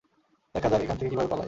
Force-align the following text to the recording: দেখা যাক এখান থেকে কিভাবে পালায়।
দেখা 0.55 0.67
যাক 0.69 0.81
এখান 0.81 0.97
থেকে 0.97 1.09
কিভাবে 1.09 1.27
পালায়। 1.27 1.39